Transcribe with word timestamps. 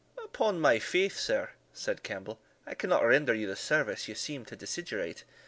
"Upon 0.25 0.59
my 0.59 0.79
faith, 0.79 1.19
sir," 1.19 1.51
said 1.73 2.01
Campbell, 2.01 2.39
"I 2.65 2.73
cannot 2.73 3.05
render 3.05 3.35
you 3.35 3.45
the 3.45 3.55
service 3.55 4.07
you 4.07 4.15
seem 4.15 4.45
to 4.45 4.55
desiderate. 4.55 5.23